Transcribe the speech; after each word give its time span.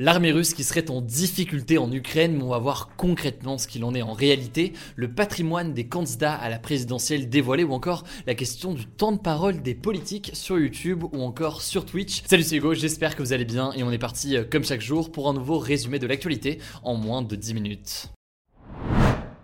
L'armée 0.00 0.30
russe 0.30 0.54
qui 0.54 0.62
serait 0.62 0.92
en 0.92 1.00
difficulté 1.00 1.76
en 1.76 1.90
Ukraine, 1.90 2.36
mais 2.36 2.44
on 2.44 2.50
va 2.50 2.58
voir 2.58 2.90
concrètement 2.96 3.58
ce 3.58 3.66
qu'il 3.66 3.82
en 3.82 3.94
est 3.94 4.02
en 4.02 4.12
réalité, 4.12 4.72
le 4.94 5.12
patrimoine 5.12 5.74
des 5.74 5.88
candidats 5.88 6.34
à 6.34 6.48
la 6.48 6.60
présidentielle 6.60 7.28
dévoilé 7.28 7.64
ou 7.64 7.72
encore 7.72 8.04
la 8.24 8.36
question 8.36 8.74
du 8.74 8.86
temps 8.86 9.10
de 9.10 9.18
parole 9.18 9.60
des 9.60 9.74
politiques 9.74 10.30
sur 10.34 10.56
YouTube 10.56 11.02
ou 11.02 11.20
encore 11.22 11.62
sur 11.62 11.84
Twitch. 11.84 12.22
Salut 12.26 12.44
c'est 12.44 12.56
Hugo, 12.56 12.74
j'espère 12.74 13.16
que 13.16 13.24
vous 13.24 13.32
allez 13.32 13.44
bien 13.44 13.72
et 13.72 13.82
on 13.82 13.90
est 13.90 13.98
parti 13.98 14.36
euh, 14.36 14.44
comme 14.48 14.62
chaque 14.62 14.82
jour 14.82 15.10
pour 15.10 15.28
un 15.28 15.32
nouveau 15.32 15.58
résumé 15.58 15.98
de 15.98 16.06
l'actualité 16.06 16.58
en 16.84 16.94
moins 16.94 17.22
de 17.22 17.34
10 17.34 17.54
minutes. 17.54 18.17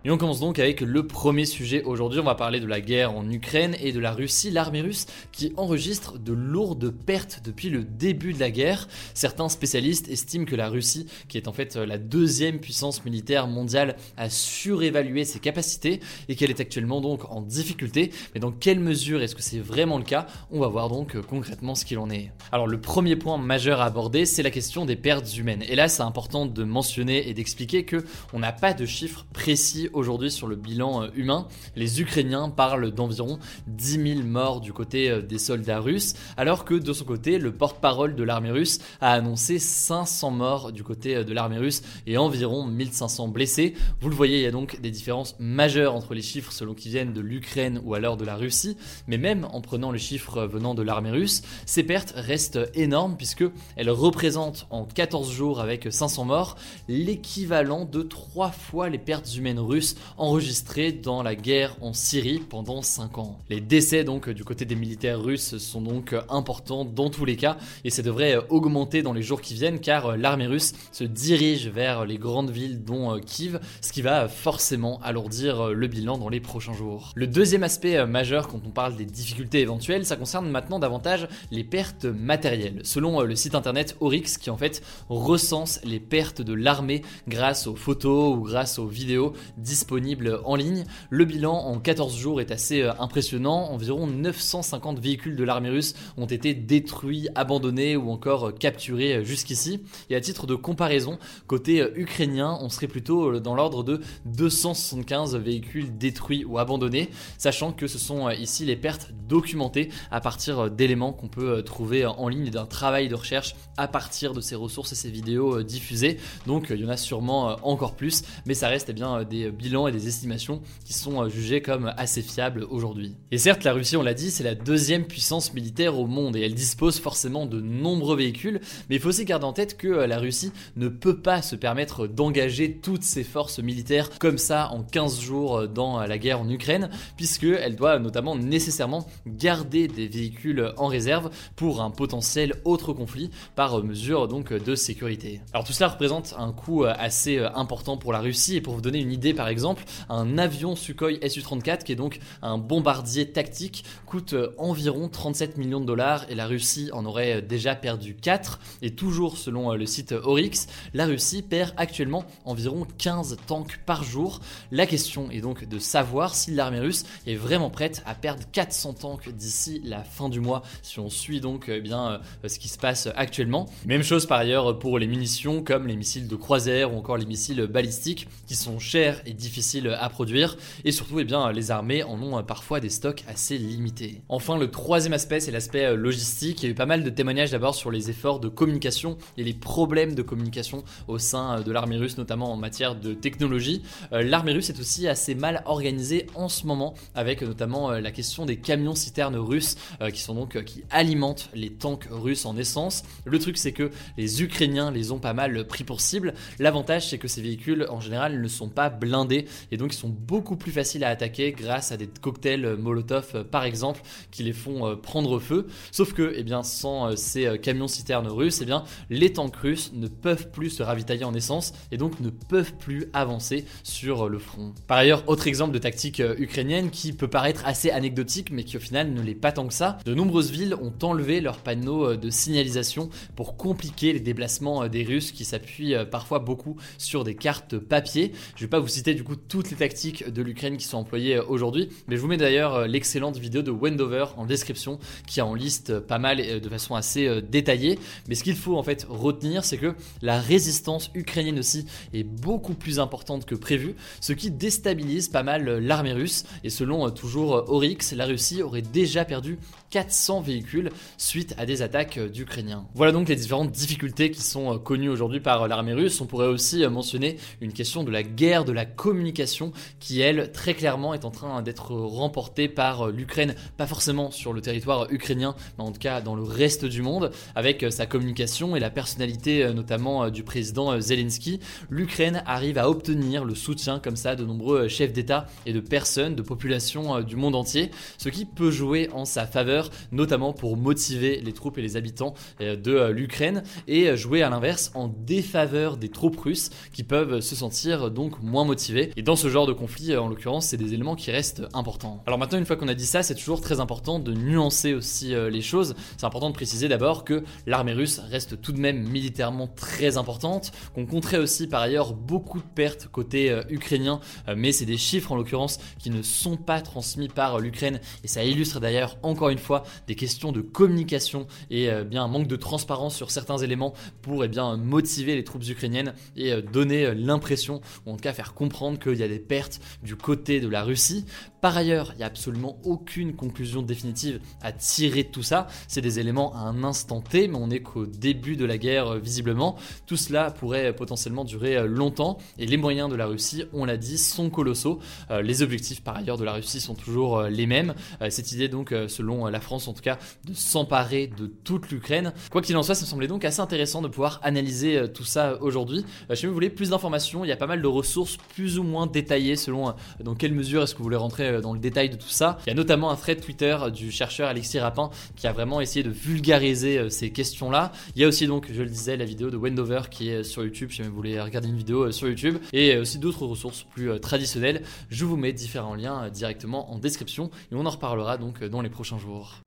Et 0.07 0.11
on 0.11 0.19
commence 0.19 0.41
donc 0.41 0.59
avec 0.59 0.83
le 0.83 1.07
premier 1.07 1.47
sujet 1.47 1.83
aujourd'hui. 1.83 2.21
On 2.21 2.25
va 2.25 2.35
parler 2.35 2.61
de 2.61 2.67
la 2.67 2.83
guerre 2.83 3.17
en 3.17 3.27
Ukraine 3.31 3.75
et 3.81 3.91
de 3.91 3.99
la 3.99 4.13
Russie, 4.13 4.51
l'armée 4.51 4.83
russe 4.83 5.07
qui 5.33 5.55
enregistre 5.57 6.19
de 6.19 6.35
lourdes 6.35 6.91
pertes 6.91 7.41
depuis 7.43 7.71
le 7.71 7.85
début 7.85 8.35
de 8.35 8.39
la 8.39 8.51
guerre. 8.51 8.87
Certains 9.15 9.49
spécialistes 9.49 10.11
estiment 10.11 10.45
que 10.45 10.57
la 10.57 10.69
Russie, 10.69 11.07
qui 11.29 11.39
est 11.39 11.49
en 11.49 11.55
fait 11.55 11.77
la 11.77 11.97
deuxième 11.97 12.59
puissance 12.59 13.03
militaire 13.07 13.47
mondiale, 13.47 13.97
a 14.19 14.29
surévalué 14.29 15.25
ses 15.25 15.39
capacités 15.39 16.01
et 16.29 16.37
qu'elle 16.37 16.51
est 16.51 16.61
actuellement 16.61 17.01
donc 17.01 17.25
en 17.31 17.41
difficulté. 17.41 18.13
Mais 18.35 18.41
dans 18.41 18.53
quelle 18.53 18.81
mesure 18.81 19.23
est-ce 19.23 19.35
que 19.35 19.43
c'est 19.43 19.59
vraiment 19.59 19.97
le 19.97 20.05
cas? 20.05 20.27
On 20.51 20.61
va 20.61 20.69
voir 20.69 20.91
donc 20.91 21.19
concrètement 21.23 21.75
ce 21.75 21.87
qu'il 21.87 21.97
en 21.97 22.11
est. 22.11 22.31
Alors 22.53 22.67
le 22.67 22.79
premier 22.79 23.17
point 23.17 23.39
majeur 23.39 23.81
à 23.81 23.87
aborder, 23.87 24.27
c'est 24.27 24.43
la 24.43 24.51
question 24.51 24.85
des 24.85 24.97
pertes 24.97 25.35
humaines. 25.39 25.65
Et 25.67 25.77
là, 25.77 25.89
c'est 25.89 26.03
important 26.03 26.45
de 26.45 26.63
mentionner 26.63 27.27
et 27.27 27.33
d'expliquer 27.33 27.87
que 27.87 28.05
on 28.35 28.41
n'a 28.41 28.53
pas 28.53 28.75
de 28.75 28.85
chiffres 28.85 29.25
précis 29.33 29.89
aujourd'hui 29.95 30.31
sur 30.31 30.47
le 30.47 30.57
bilan 30.57 31.05
euh, 31.05 31.09
humain. 31.15 31.49
Les 31.77 32.01
Ukrainiens 32.01 32.51
parlent 32.51 32.91
d'environ 32.91 33.39
10 33.67 34.15
000 34.17 34.27
morts 34.27 34.61
du 34.61 34.73
côté 34.73 35.11
euh, 35.11 35.23
des 35.23 35.39
soldats 35.39 35.81
russes, 35.81 36.15
alors 36.37 36.65
que 36.65 36.75
de 36.75 36.93
son 36.93 37.05
côté, 37.05 37.39
le 37.39 37.53
porte-parole 37.53 38.15
de 38.15 38.23
l'armée 38.23 38.51
russe 38.51 38.81
a 39.01 39.13
annoncé 39.13 39.59
500 39.59 40.31
morts 40.31 40.73
du 40.73 40.83
côté 40.83 41.17
euh, 41.17 41.25
de 41.25 41.33
l'armée 41.33 41.59
russe 41.59 41.83
et 42.07 42.19
environ 42.19 42.65
1500 42.67 43.29
blessés. 43.29 43.75
Vous 44.01 44.09
le 44.09 44.15
voyez, 44.15 44.39
il 44.39 44.43
y 44.43 44.47
a 44.47 44.51
donc 44.51 44.81
des 44.81 44.91
différences 44.91 45.37
majeures 45.39 45.95
entre 45.95 46.15
les 46.15 46.23
chiffres 46.23 46.53
selon 46.53 46.75
qu'ils 46.75 46.93
viennent 46.93 47.13
de 47.13 47.21
l'Ukraine 47.21 47.81
ou 47.85 47.95
alors 47.95 48.17
de 48.17 48.25
la 48.25 48.37
Russie, 48.37 48.77
mais 49.07 49.19
même 49.19 49.47
en 49.53 49.61
prenant 49.61 49.91
les 49.91 49.99
chiffres 49.99 50.45
venant 50.47 50.75
de 50.75 50.83
l'armée 50.83 51.11
russe, 51.11 51.43
ces 51.67 51.83
pertes 51.83 52.13
restent 52.17 52.61
énormes 52.75 53.17
puisque 53.17 53.45
elles 53.77 53.91
représentent 53.91 54.67
en 54.71 54.85
14 54.85 55.31
jours 55.31 55.61
avec 55.61 55.93
500 55.93 56.25
morts 56.25 56.57
l'équivalent 56.89 57.85
de 57.85 58.03
3 58.03 58.51
fois 58.51 58.89
les 58.89 58.99
pertes 58.99 59.35
humaines 59.37 59.59
russes 59.59 59.84
enregistrées 60.19 60.93
dans 60.93 61.23
la 61.23 61.35
guerre 61.35 61.77
en 61.81 61.93
Syrie 61.93 62.41
pendant 62.41 62.83
5 62.83 63.19
ans. 63.19 63.39
Les 63.51 63.61
décès 63.61 64.05
donc 64.05 64.29
du 64.29 64.45
côté 64.45 64.65
des 64.65 64.75
militaires 64.75 65.23
russes 65.23 65.59
sont 65.59 65.81
donc 65.81 66.15
importants 66.29 66.85
dans 66.85 67.11
tous 67.11 67.25
les 67.25 67.37
cas 67.37 67.57
et 67.85 67.91
ça 67.91 68.03
devrait 68.03 68.39
augmenter 68.49 69.03
dans 69.03 69.13
les 69.13 69.23
jours 69.23 69.41
qui 69.41 69.55
viennent 69.55 69.81
car 69.81 70.17
l'armée 70.17 70.47
russe 70.47 70.73
se 70.93 71.05
dirige 71.05 71.69
vers 71.69 72.05
les 72.05 72.19
grandes 72.19 72.51
villes 72.51 72.85
dont 72.85 73.19
Kiev, 73.21 73.61
ce 73.81 73.93
qui 73.93 74.03
va 74.03 74.29
forcément 74.29 75.01
alourdir 75.03 75.69
le 75.69 75.87
bilan 75.87 76.19
dans 76.19 76.29
les 76.29 76.41
prochains 76.41 76.75
jours. 76.75 77.13
Le 77.15 77.27
deuxième 77.27 77.63
aspect 77.63 78.05
majeur 78.07 78.49
quand 78.49 78.61
on 78.67 78.71
parle 78.71 78.97
des 78.97 79.05
difficultés 79.05 79.61
éventuelles, 79.61 80.05
ça 80.05 80.17
concerne 80.17 80.49
maintenant 80.49 80.79
davantage 80.79 81.29
les 81.51 81.65
pertes 81.65 82.05
matérielles. 82.05 82.81
Selon 82.83 83.21
le 83.21 83.37
site 83.37 83.55
internet 83.55 83.97
Oryx 84.01 84.39
qui 84.39 84.51
en 84.51 84.57
fait 84.57 84.83
recense 85.09 85.81
les 85.85 86.01
pertes 86.01 86.43
de 86.43 86.55
l'armée 86.55 87.03
grâce 87.29 87.67
aux 87.67 87.77
photos 87.77 88.37
ou 88.37 88.43
grâce 88.43 88.79
aux 88.79 88.87
vidéos 88.87 89.33
disponible 89.75 90.39
en 90.45 90.55
ligne. 90.55 90.85
Le 91.11 91.25
bilan 91.25 91.53
en 91.53 91.81
14 91.81 92.17
jours 92.17 92.41
est 92.41 92.53
assez 92.53 92.83
euh, 92.83 92.93
impressionnant. 93.01 93.73
Environ 93.73 94.07
950 94.07 95.01
véhicules 95.01 95.35
de 95.35 95.43
l'armée 95.43 95.71
russe 95.71 95.95
ont 96.17 96.27
été 96.27 96.55
détruits, 96.55 97.29
abandonnés 97.35 97.97
ou 97.97 98.13
encore 98.13 98.51
euh, 98.51 98.53
capturés 98.53 99.17
euh, 99.17 99.25
jusqu'ici. 99.25 99.83
Et 100.11 100.15
à 100.15 100.21
titre 100.21 100.47
de 100.47 100.55
comparaison, 100.55 101.19
côté 101.49 101.85
ukrainien, 101.97 102.57
on 102.61 102.69
serait 102.69 102.87
plutôt 102.87 103.41
dans 103.41 103.57
l'ordre 103.57 103.83
de 103.83 104.01
275 104.27 105.35
véhicules 105.39 105.99
détruits 105.99 106.45
ou 106.45 106.59
abandonnés, 106.59 107.11
sachant 107.37 107.73
que 107.73 107.89
ce 107.89 107.99
sont 107.99 108.31
ici 108.31 108.65
les 108.65 108.77
pertes 108.77 109.11
documentées 109.29 109.89
à 110.13 110.21
partir 110.21 110.71
d'éléments 110.71 111.13
qu'on 111.13 111.27
peut 111.27 111.63
trouver 111.63 112.07
en 112.07 112.29
ligne 112.29 112.51
d'un 112.51 112.67
travail 112.67 113.09
de 113.09 113.17
recherche 113.17 113.57
à 113.77 113.89
partir 113.89 114.35
de 114.35 114.41
ces 114.41 114.55
ressources 114.55 114.93
et 114.93 114.95
ces 114.95 115.11
vidéos 115.11 115.65
diffusées. 115.65 116.19
Donc 116.47 116.69
il 116.71 116.81
y 116.81 116.85
en 116.85 116.91
a 116.91 116.97
sûrement 116.97 117.57
encore 117.67 117.95
plus, 117.97 118.23
mais 118.47 118.55
ça 118.55 118.69
reste 118.69 118.91
eh 118.91 118.93
bien 118.93 119.25
des 119.25 119.51
et 119.65 119.93
des 119.93 120.09
estimations 120.09 120.61
qui 120.85 120.93
sont 120.93 121.23
euh, 121.23 121.29
jugées 121.29 121.63
comme 121.63 121.93
assez 121.97 122.21
fiables 122.21 122.67
aujourd'hui. 122.69 123.17
Et 123.31 123.39
certes, 123.39 123.65
la 123.65 123.73
Russie, 123.73 123.97
on 123.97 124.03
l'a 124.03 124.13
dit, 124.13 124.31
c'est 124.31 124.45
la 124.45 124.55
deuxième 124.55 125.05
puissance 125.05 125.55
militaire 125.55 125.99
au 125.99 126.07
monde 126.07 126.37
et 126.37 126.43
elle 126.43 126.55
dispose 126.55 127.01
forcément 127.01 127.47
de 127.47 127.61
nombreux 127.61 128.17
véhicules, 128.17 128.61
mais 128.89 128.97
il 128.97 129.01
faut 129.01 129.09
aussi 129.09 129.25
garder 129.25 129.47
en 129.47 129.55
tête 129.55 129.79
que 129.79 129.89
euh, 129.89 130.07
la 130.07 130.19
Russie 130.19 130.53
ne 130.77 130.89
peut 130.89 131.17
pas 131.17 131.41
se 131.41 131.57
permettre 131.57 132.07
d'engager 132.07 132.77
toutes 132.77 133.05
ses 133.05 133.25
forces 133.25 133.59
militaires 133.59 134.11
comme 134.19 134.37
ça 134.37 134.71
en 134.71 134.83
15 134.83 135.21
jours 135.21 135.57
euh, 135.57 135.67
dans 135.67 136.01
la 136.01 136.19
guerre 136.19 136.41
en 136.41 136.49
Ukraine, 136.51 136.91
puisqu'elle 137.17 137.75
doit 137.75 137.99
notamment 137.99 138.37
nécessairement 138.37 139.07
garder 139.27 139.89
des 139.89 140.09
véhicules 140.09 140.73
en 140.77 140.89
réserve 140.89 141.31
pour 141.57 141.81
un 141.81 141.91
potentiel 141.91 142.55
autre 142.65 142.93
conflit 142.93 143.31
par 143.57 143.83
mesure 143.83 144.29
donc 144.29 144.53
de 144.53 144.75
sécurité. 144.75 145.41
Alors 145.55 145.65
tout 145.65 145.73
cela 145.73 145.89
représente 145.89 146.35
un 146.39 146.53
coût 146.53 146.85
assez 146.85 147.39
important 147.39 147.97
pour 147.97 148.13
la 148.13 148.21
Russie 148.21 148.57
et 148.57 148.61
pour 148.61 148.75
vous 148.75 148.81
donner 148.81 148.99
une 148.99 149.13
idée 149.13 149.33
par 149.33 149.44
exemple, 149.49 149.85
un 150.09 150.39
avion 150.39 150.77
Sukhoi 150.77 151.29
Su-34 151.29 151.85
qui 151.85 151.93
est 151.93 151.97
donc 151.97 152.21
un 152.43 152.59
bombardier 152.59 153.31
tactique 153.31 153.85
coûte 154.07 154.33
euh, 154.33 154.55
environ 154.59 155.09
37 155.09 155.59
millions 155.59 155.81
de 155.81 155.87
dollars 155.87 156.27
et 156.29 156.35
la 156.35 156.47
Russie 156.47 156.91
en 156.93 157.05
aurait 157.05 157.37
euh, 157.37 157.41
déjà 157.41 157.75
perdu 157.75 158.15
4 158.15 158.61
et 158.83 158.95
toujours 158.95 159.39
selon 159.39 159.73
euh, 159.73 159.77
le 159.77 159.87
site 159.87 160.13
Oryx, 160.13 160.67
la 160.95 161.07
Russie 161.07 161.43
perd 161.43 161.75
actuellement 161.77 162.25
environ 162.45 162.87
15 162.99 163.37
tanks 163.47 163.81
par 163.85 164.05
jour. 164.05 164.41
La 164.71 164.87
question 164.87 165.31
est 165.31 165.41
donc 165.41 165.65
de 165.69 165.79
savoir 165.79 166.35
si 166.35 166.51
l'armée 166.51 166.81
russe 166.81 167.05
est 167.27 167.35
vraiment 167.35 167.71
prête 167.71 168.03
à 168.07 168.15
perdre 168.15 168.43
400 168.53 168.95
tanks 168.95 169.29
d'ici 169.31 169.81
la 169.85 170.03
fin 170.03 170.29
du 170.29 170.41
mois 170.41 170.63
si 170.83 171.01
on 171.01 171.11
suit 171.11 171.41
donc 171.41 171.67
eh 171.69 171.81
bien 171.81 172.21
ce 172.47 172.59
qui 172.59 172.69
se 172.69 172.79
passe 172.79 173.09
actuellement. 173.17 173.69
Même 173.87 174.03
chose 174.03 174.27
par 174.27 174.39
ailleurs 174.39 174.79
pour 174.79 174.99
les 174.99 175.07
munitions 175.07 175.63
comme 175.63 175.87
les 175.87 175.97
missiles 175.97 176.29
de 176.29 176.37
croisière 176.37 176.95
ou 176.95 176.99
encore 176.99 177.17
les 177.17 177.27
missiles 177.27 177.67
balistiques 177.67 178.29
qui 178.47 178.57
sont 178.57 178.79
chers 178.79 179.21
et 179.27 179.34
difficile 179.35 179.97
à 180.01 180.09
produire 180.09 180.57
et 180.85 180.93
surtout 180.93 181.21
eh 181.21 181.25
bien, 181.25 181.53
les 181.53 181.71
armées 181.71 182.03
en 182.03 182.21
ont 182.23 182.43
parfois 182.43 182.81
des 182.81 182.91
stocks 182.91 183.25
assez 183.29 183.59
limités. 183.59 184.23
Enfin 184.29 184.59
le 184.59 184.71
troisième 184.71 185.13
aspect 185.13 185.41
c'est 185.41 185.51
l'aspect 185.51 185.87
euh, 185.87 185.97
logistique. 185.97 186.63
Il 186.63 186.67
y 186.67 186.69
a 186.69 186.73
eu 186.73 186.75
pas 186.75 186.87
mal 186.87 187.03
de 187.05 187.11
témoignages 187.11 187.51
d'abord 187.51 187.75
sur 187.75 187.91
les 187.91 188.11
efforts 188.11 188.41
de 188.41 188.49
communication 188.49 189.17
et 189.37 189.45
les 189.45 189.55
problèmes 189.55 190.15
de 190.15 190.23
communication 190.23 190.85
au 191.09 191.19
sein 191.19 191.59
euh, 191.59 191.63
de 191.63 191.73
l'armée 191.73 191.97
russe 191.97 192.19
notamment 192.19 192.53
en 192.53 192.57
matière 192.57 192.95
de 192.95 193.15
technologie. 193.15 193.83
Euh, 194.13 194.23
l'armée 194.23 194.53
russe 194.53 194.71
est 194.71 194.81
aussi 194.81 195.09
assez 195.09 195.35
mal 195.35 195.63
organisée 195.67 196.27
en 196.35 196.49
ce 196.49 196.67
moment 196.67 196.95
avec 197.15 197.43
notamment 197.43 197.91
la 197.91 198.11
question 198.11 198.47
des 198.47 198.57
camions 198.57 198.95
citernes 198.95 199.37
russes 199.37 199.77
qui 200.13 200.21
sont 200.21 200.35
donc 200.35 200.63
qui 200.65 200.83
alimentent 200.91 201.51
les 201.55 201.71
tanks 201.71 202.07
russes 202.11 202.47
en 202.47 202.57
essence. 202.57 203.03
Le 203.25 203.39
truc 203.39 203.59
c'est 203.59 203.73
que 203.73 203.91
les 204.17 204.43
Ukrainiens 204.43 204.91
les 204.91 205.13
ont 205.13 205.19
pas 205.19 205.35
mal 205.35 205.67
pris 205.67 205.85
pour 205.85 206.01
cible. 206.01 206.35
L'avantage 206.59 207.09
c'est 207.09 207.19
que 207.19 207.29
ces 207.29 207.43
véhicules 207.43 207.87
en 207.91 208.01
général 208.01 208.41
ne 208.41 208.49
sont 208.49 208.69
pas 208.69 208.91
blindés 208.91 209.24
et 209.33 209.77
donc 209.77 209.95
ils 209.95 209.99
sont 209.99 210.09
beaucoup 210.09 210.57
plus 210.57 210.73
faciles 210.73 211.05
à 211.05 211.09
attaquer 211.09 211.53
grâce 211.53 211.93
à 211.93 211.97
des 211.97 212.07
cocktails 212.07 212.77
Molotov 212.77 213.45
par 213.51 213.65
exemple 213.65 214.03
qui 214.31 214.43
les 214.43 214.53
font 214.53 214.97
prendre 214.97 215.39
feu. 215.39 215.67
Sauf 215.91 216.13
que, 216.13 216.35
eh 216.37 216.43
bien, 216.43 216.63
sans 216.63 217.17
ces 217.17 217.59
camions 217.59 217.89
citernes 217.89 218.29
russes, 218.29 218.61
eh 218.63 218.65
bien, 218.65 218.85
les 219.11 219.33
tanks 219.33 219.57
russes 219.57 219.93
ne 219.95 220.09
peuvent 220.09 220.51
plus 220.51 220.71
se 220.71 220.83
ravitailler 220.83 221.25
en 221.25 221.35
essence 221.35 221.73
et 221.91 221.97
donc 221.97 222.21
ne 222.21 222.31
peuvent 222.31 222.75
plus 222.75 223.07
avancer 223.13 223.65
sur 223.83 224.29
le 224.29 224.39
front. 224.39 224.73
Par 224.87 224.99
ailleurs, 224.99 225.23
autre 225.27 225.47
exemple 225.47 225.73
de 225.73 225.79
tactique 225.79 226.23
ukrainienne 226.39 226.91
qui 226.91 227.13
peut 227.13 227.29
paraître 227.29 227.63
assez 227.67 227.91
anecdotique 227.91 228.51
mais 228.51 228.65
qui 228.65 228.77
au 228.77 228.81
final 228.81 229.13
ne 229.13 229.23
l'est 229.23 229.35
pas 229.35 229.53
tant 229.53 229.67
que 229.67 229.75
ça, 229.75 229.99
de 230.05 230.15
nombreuses 230.15 230.51
villes 230.51 230.75
ont 230.75 230.93
enlevé 231.03 231.41
leurs 231.41 231.59
panneaux 231.59 232.17
de 232.17 232.31
signalisation 232.31 233.11
pour 233.37 233.57
compliquer 233.57 234.13
les 234.13 234.21
déplacements 234.21 234.89
des 234.89 235.05
Russes 235.05 235.33
qui 235.33 235.45
s'appuient 235.45 235.95
parfois 236.11 236.39
beaucoup 236.39 236.77
sur 236.99 237.25
des 237.25 237.35
cartes 237.35 237.79
papier. 237.79 238.33
Je 238.57 238.63
vais 238.65 238.69
pas 238.71 238.81
vous 238.81 238.89
citer 238.89 239.14
du 239.15 239.25
coup 239.25 239.37
toutes 239.37 239.71
les 239.71 239.77
tactiques 239.77 240.29
de 240.29 240.43
l'Ukraine 240.43 240.77
qui 240.77 240.87
sont 240.87 240.99
employées 240.99 241.39
aujourd'hui, 241.39 241.89
mais 242.09 242.17
je 242.17 242.21
vous 242.21 242.29
mets 242.29 242.37
d'ailleurs 242.37 242.87
l'excellente 242.87 243.37
vidéo 243.39 243.63
de 243.63 243.71
Wendover 243.71 244.27
en 244.37 244.47
description 244.47 244.99
qui 245.27 245.41
en 245.41 245.55
liste 245.55 245.99
pas 246.01 246.19
mal 246.19 246.61
de 246.61 246.69
façon 246.69 246.95
assez 246.95 247.43
détaillée. 247.43 247.99
Mais 248.29 248.35
ce 248.35 248.45
qu'il 248.45 248.57
faut 248.57 248.77
en 248.77 248.83
fait 248.83 249.07
retenir, 249.09 249.65
c'est 249.65 249.79
que 249.79 249.95
la 250.23 250.41
résistance 250.41 251.11
ukrainienne 251.15 251.59
aussi 251.59 251.87
est 252.13 252.25
beaucoup 252.25 252.75
plus 252.75 253.01
importante 253.01 253.45
que 253.45 253.55
prévu, 253.55 253.95
ce 254.21 254.33
qui 254.33 254.51
déstabilise 254.51 255.29
pas 255.29 255.43
mal 255.43 255.79
l'armée 255.79 256.13
russe. 256.13 256.45
Et 256.63 256.71
selon 256.71 257.11
toujours 257.11 257.65
Oryx, 257.69 258.13
la 258.13 258.27
Russie 258.27 258.63
aurait 258.63 258.83
déjà 258.83 259.25
perdu 259.25 259.59
400 259.91 260.41
véhicules 260.41 260.91
suite 261.19 261.55
à 261.59 261.67
des 261.67 261.83
attaques 261.83 262.19
d'Ukrainiens. 262.19 262.87
Voilà 262.95 263.13
donc 263.13 263.29
les 263.29 263.37
différentes 263.37 263.71
difficultés 263.71 264.31
qui 264.31 264.43
sont 264.43 264.79
connues 264.79 265.09
aujourd'hui 265.09 265.41
par 265.41 265.69
l'armée 265.69 265.95
russe. 265.95 266.21
On 266.21 266.27
pourrait 266.27 266.49
aussi 266.49 266.87
mentionner 266.87 267.37
une 267.61 267.73
question 267.73 268.05
de 268.05 268.11
la 268.11 268.23
guerre 268.23 268.65
de 268.65 268.73
la 268.73 268.85
communication 269.05 269.73
qui, 270.01 270.23
elle, 270.23 270.51
très 270.51 270.73
clairement 270.73 271.13
est 271.13 271.27
en 271.27 271.31
train 271.31 271.61
d'être 271.61 271.95
remportée 271.95 272.69
par 272.69 273.09
l'Ukraine, 273.09 273.55
pas 273.77 273.87
forcément 273.87 274.31
sur 274.31 274.55
le 274.55 274.63
territoire 274.63 275.13
ukrainien, 275.13 275.55
mais 275.77 275.85
en 275.85 275.93
tout 275.93 275.99
cas 275.99 276.23
dans 276.23 276.35
le 276.35 276.43
reste 276.43 276.87
du 276.87 277.03
monde, 277.03 277.31
avec 277.55 277.85
sa 277.91 278.07
communication 278.07 278.77
et 278.77 278.81
la 278.81 278.89
personnalité 278.89 279.71
notamment 279.75 280.31
du 280.31 280.43
président 280.43 280.99
Zelensky. 280.99 281.61
L'Ukraine 281.91 282.43
arrive 282.47 282.79
à 282.79 282.89
obtenir 282.89 283.45
le 283.45 283.55
soutien 283.55 283.99
comme 283.99 284.17
ça 284.17 284.37
de 284.37 284.45
nombreux 284.47 284.89
chefs 284.89 285.13
d'État 285.13 285.49
et 285.67 285.75
de 285.75 285.81
personnes, 285.81 286.35
de 286.35 286.43
populations 286.43 287.21
du 287.21 287.37
monde 287.37 287.57
entier, 287.57 287.91
ce 288.17 288.31
qui 288.31 288.47
peut 288.47 288.71
jouer 288.71 289.11
en 289.13 289.27
sa 289.27 289.47
faveur 289.47 289.91
notamment 290.13 290.55
pour 290.55 290.79
motiver 290.79 291.43
les 291.43 291.53
troupes 291.53 291.77
et 291.77 291.83
les 291.83 291.97
habitants 291.99 292.33
euh, 292.63 292.77
de 292.77 292.93
euh, 292.93 293.13
l'Ukraine, 293.13 293.63
et 293.87 294.17
jouer 294.17 294.43
à 294.43 294.49
l'inverse 294.49 294.91
en 294.95 295.09
défaveur 295.09 295.99
des 295.99 296.09
troupes 296.09 296.39
russes 296.39 296.71
qui 296.93 297.03
peuvent 297.03 297.41
se 297.41 297.55
sentir 297.55 298.11
donc 298.11 298.43
moins 298.43 298.65
motivées. 298.65 298.94
Et 299.17 299.23
dans 299.23 299.37
ce 299.37 299.49
genre 299.49 299.67
de 299.67 299.73
conflit, 299.73 300.13
euh, 300.13 300.21
en 300.21 300.29
l'occurrence, 300.29 300.67
c'est 300.67 300.77
des 300.77 300.95
éléments 300.95 301.17
qui 301.17 301.31
restent 301.31 301.63
importants. 301.75 302.23
Alors 302.27 302.39
maintenant, 302.39 302.59
une 302.59 302.67
fois 302.67 302.77
qu'on 302.77 302.89
a 302.89 302.95
dit 302.95 303.07
ça, 303.07 303.23
c'est 303.23 303.35
toujours 303.35 303.61
très 303.61 303.81
important 303.81 304.19
de 304.19 304.33
nuancer 304.33 304.95
aussi 304.95 305.35
les 305.35 305.63
choses. 305.63 305.95
C'est 306.17 306.27
important 306.27 306.51
de 306.51 306.55
préciser 306.55 306.89
d'abord 306.89 307.25
que 307.25 307.45
l'armée 307.67 307.93
russe 307.93 308.21
reste 308.31 308.61
tout 308.61 308.73
de 308.73 308.81
même 308.81 309.09
militairement 309.09 309.67
très 309.67 310.17
importante, 310.17 310.73
qu'on 310.95 311.07
compterait 311.07 311.39
aussi 311.39 311.67
par 311.67 311.83
ailleurs 311.83 312.13
beaucoup 312.13 312.59
de 312.59 312.67
pertes 312.75 313.09
côté 313.11 313.57
ukrainien, 313.69 314.21
mais 314.57 314.73
c'est 314.73 314.85
des 314.85 314.97
chiffres 314.97 315.33
en 315.33 315.37
l'occurrence 315.37 315.79
qui 315.99 316.11
ne 316.11 316.23
sont 316.23 316.57
pas 316.57 316.81
transmis 316.81 317.29
par 317.29 317.61
l'Ukraine, 317.61 318.01
et 318.23 318.29
ça 318.29 318.45
illustre 318.45 318.81
d'ailleurs 318.81 319.19
encore 319.23 319.49
une 319.49 319.59
fois 319.59 319.85
des 320.07 320.15
questions 320.15 320.53
de 320.53 320.61
communication 320.61 321.47
et 321.71 321.91
euh, 321.91 322.05
bien 322.05 322.25
un 322.25 322.29
manque 322.29 322.47
de 322.47 322.57
transparence 322.57 323.17
sur 323.17 323.31
certains 323.31 323.59
éléments 323.59 323.95
pour 324.23 324.45
eh 324.45 324.49
bien 324.49 324.77
motiver 324.77 325.35
les 325.35 325.45
troupes 325.45 325.67
ukrainiennes 325.69 326.15
et 326.37 326.53
euh, 326.53 326.63
donner 326.63 327.07
euh, 327.07 327.15
l'impression 327.15 327.81
ou 328.07 328.11
en 328.11 328.17
tout 328.17 328.23
cas 328.23 328.33
faire 328.33 328.55
qu'il 328.93 329.17
y 329.17 329.23
a 329.23 329.29
des 329.29 329.39
pertes 329.39 329.81
du 330.03 330.17
côté 330.17 330.61
de 330.61 330.69
la 330.69 330.83
Russie. 330.83 331.25
Par 331.65 331.79
ailleurs, 331.79 332.11
il 332.13 332.19
n'y 332.19 332.25
a 332.25 332.27
absolument 332.27 332.77
aucune 332.85 333.35
conclusion 333.35 333.81
définitive 333.81 334.39
à 334.61 334.71
tirer 334.71 335.23
de 335.23 335.29
tout 335.29 335.43
ça. 335.43 335.67
C'est 335.89 336.03
des 336.03 336.19
éléments 336.19 336.55
à 336.55 336.59
un 336.59 336.85
instant 336.85 337.23
T, 337.23 337.49
mais 337.49 337.57
on 337.57 337.69
n'est 337.69 337.81
qu'au 337.81 338.05
début 338.05 338.57
de 338.57 338.67
la 338.67 338.77
guerre 338.77 339.15
visiblement. 339.15 339.77
Tout 340.05 340.19
cela 340.19 340.51
pourrait 340.51 340.95
potentiellement 340.95 341.43
durer 341.43 341.89
longtemps 341.89 342.37
et 342.59 342.67
les 342.67 342.77
moyens 342.77 343.09
de 343.09 343.15
la 343.15 343.25
Russie, 343.25 343.65
on 343.73 343.87
l'a 343.87 343.97
dit, 343.97 344.19
sont 344.19 344.51
colossaux. 344.51 344.99
Les 345.43 345.63
objectifs 345.63 346.03
par 346.03 346.19
ailleurs 346.19 346.37
de 346.37 346.45
la 346.45 346.53
Russie 346.53 346.83
sont 346.83 346.95
toujours 346.95 347.45
les 347.45 347.65
mêmes. 347.65 347.95
Cette 348.29 348.53
idée 348.53 348.69
donc 348.69 348.95
selon 349.09 349.47
la 349.47 349.61
France 349.61 349.89
en 349.89 349.95
tout 349.95 350.03
cas, 350.03 350.19
de 350.45 350.53
s'emparer 350.53 351.29
de 351.29 351.47
toute 351.47 351.91
l'Ukraine. 351.91 352.35
Quoi 352.51 352.61
qu'il 352.61 352.77
en 352.77 352.83
soit, 352.83 352.95
ça 352.95 353.07
me 353.07 353.09
semblait 353.09 353.27
donc 353.27 353.43
assez 353.47 353.61
intéressant 353.61 354.03
de 354.03 354.09
pouvoir 354.09 354.39
analyser 354.43 354.99
euh, 354.99 355.07
tout 355.07 355.25
ça 355.25 355.57
aujourd'hui. 355.63 356.05
Euh, 356.31 356.35
si 356.35 356.45
vous 356.45 356.53
voulez 356.53 356.69
plus 356.69 356.91
d'informations, 356.91 357.43
il 357.43 357.49
y 357.49 357.53
a 357.53 357.57
pas 357.57 357.67
mal 357.67 357.81
de 357.81 357.87
ressources 357.87 358.37
plus 358.37 358.79
ou 358.79 358.83
moins 358.83 359.07
détaillées 359.07 359.57
selon 359.57 359.89
euh, 359.89 359.93
dans 360.21 360.35
quelle 360.35 360.53
mesure 360.53 360.83
est-ce 360.83 360.93
que 360.93 360.99
vous 360.99 361.05
voulez 361.05 361.17
rentrer 361.17 361.54
dans 361.61 361.73
le 361.73 361.79
détail 361.79 362.11
de 362.11 362.17
tout 362.17 362.29
ça. 362.29 362.59
Il 362.67 362.71
y 362.71 362.73
a 362.73 362.75
notamment 362.75 363.11
un 363.11 363.17
thread 363.17 363.41
Twitter 363.41 363.77
du 363.93 364.11
chercheur 364.11 364.49
Alexis 364.49 364.79
Rapin 364.79 365.11
qui 365.37 365.47
a 365.47 365.53
vraiment 365.53 365.81
essayé 365.81 366.03
de 366.03 366.11
vulgariser 366.11 367.11
ces 367.11 367.31
questions-là. 367.31 367.93
Il 368.17 368.23
y 368.23 368.25
a 368.25 368.29
aussi 368.29 368.47
donc, 368.47 368.69
je 368.73 368.83
le 368.83 368.89
disais, 368.89 369.17
la 369.17 369.25
vidéo 369.25 369.51
de 369.51 369.57
Wendover 369.57 370.03
qui 370.11 370.31
est 370.31 370.45
sur 370.45 370.65
YouTube 370.65 370.91
si 370.93 371.03
vous 371.03 371.15
voulez 371.15 371.41
regarder 371.41 371.69
une 371.69 371.77
vidéo 371.77 372.11
sur 372.13 372.29
YouTube 372.29 372.59
et 372.73 372.97
aussi 372.97 373.19
d'autres 373.19 373.47
ressources 373.47 373.83
plus 373.83 374.19
traditionnelles. 374.21 374.83
Je 375.11 375.25
vous 375.25 375.37
mets 375.37 375.53
différents 375.53 375.95
liens 375.95 376.29
directement 376.31 376.93
en 376.93 376.99
description 376.99 377.51
et 377.73 377.75
on 377.75 377.87
en 377.87 377.91
reparlera 377.91 378.37
donc 378.39 378.63
dans 378.65 378.81
les 378.81 378.91
prochains 378.91 379.19
jours. 379.19 379.61